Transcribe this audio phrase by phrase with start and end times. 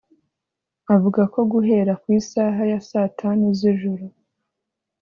[0.95, 4.05] avuga ko guhera ku isaha ya saa tanu z’ijoro